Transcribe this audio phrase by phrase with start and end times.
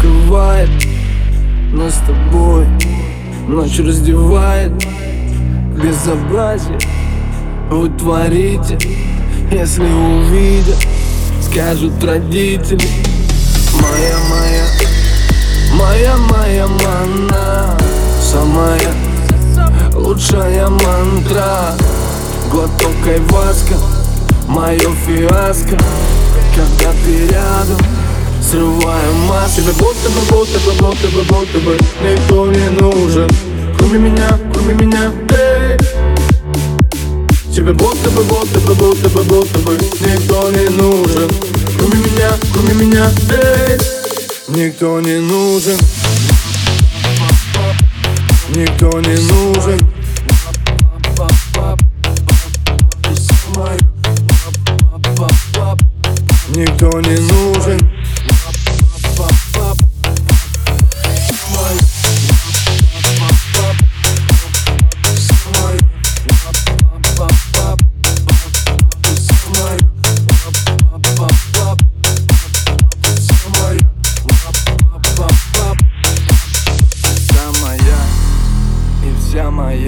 [0.00, 0.70] укрывает
[1.72, 2.66] Нас с тобой.
[3.46, 4.72] Ночь раздевает
[5.82, 6.78] Безобразие.
[7.70, 8.78] Вы творите
[9.50, 10.78] Если увидят
[11.42, 12.80] Скажут родители.
[13.74, 14.66] Моя, моя
[15.74, 17.76] Моя, моя мана
[18.20, 18.80] Самая
[19.94, 21.74] лучшая мантра.
[22.50, 23.74] Глоток айваска
[24.48, 25.78] Мое фиаско.
[26.56, 27.99] Когда ты рядом
[28.42, 33.28] Срываю маску Тебе будто бы, будто бы, будто бы, будто бы Никто не нужен.
[33.76, 35.76] Кроме меня, кроме меня, эй.
[37.54, 41.30] Тебе будто бы, будто бы, будто бы, будто бы Никто не нужен.
[41.78, 43.78] Кроме меня, кроме меня, эй.
[44.48, 45.78] Никто не нужен.
[48.50, 49.80] Никто не нужен.
[56.48, 57.89] Никто не нужен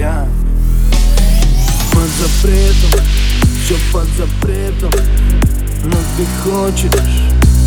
[0.03, 0.27] моя
[1.91, 2.99] Под запретом,
[3.63, 4.91] все под запретом.
[5.85, 6.91] Но ты хочешь,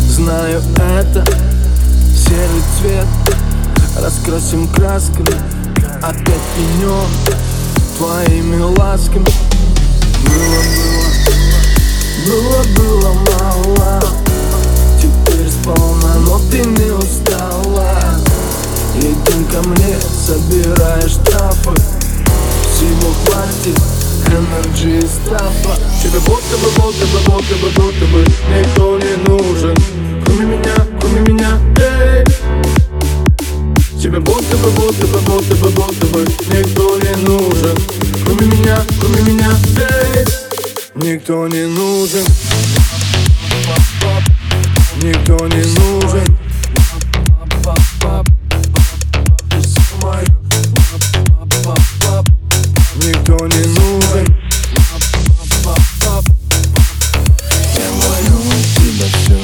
[0.09, 1.25] знаю это
[2.15, 3.05] Серый цвет,
[3.99, 5.35] раскрасим красками
[6.01, 7.07] Опять пенен
[7.97, 9.25] твоими ласками.
[10.23, 10.61] Было,
[12.27, 14.03] было, было, было мало.
[15.01, 18.17] Теперь сполна, но ты не устала.
[18.95, 21.17] Едем ко мне, собираешь
[24.37, 29.75] и стафа Тебе будто бы, будто бы, будто бы, будто бы Никто не нужен,
[30.25, 32.23] кроме меня, кроме меня, эй
[33.99, 37.77] Тебе будто бы, будто бы, будто бы, будто бы Никто не нужен,
[38.25, 40.25] кроме меня, кроме меня, эй
[40.95, 42.25] Никто не нужен.
[45.01, 45.86] Никто не нужен
[53.77, 54.27] Нужен
[57.75, 57.89] Я
[58.75, 59.39] тебя все,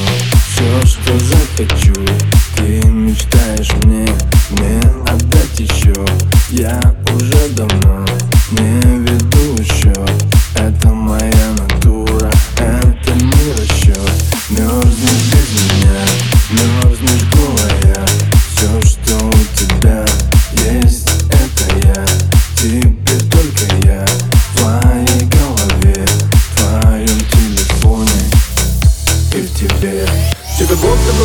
[0.47, 2.32] все, что захочу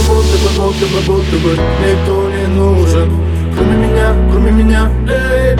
[0.08, 3.10] будто бы, будто бы, будто бы, Никто не нужен
[3.54, 5.56] Кроме меня, кроме меня, эй.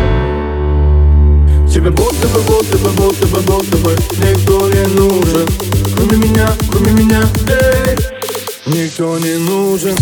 [1.69, 3.97] Тебе будто бы, будто бы, будто бы, будто бы.
[4.19, 5.49] Никто не нужен
[5.95, 7.97] Кроме меня, кроме меня, эй.
[8.67, 9.97] Никто не нужен